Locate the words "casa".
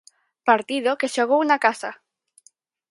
1.65-1.91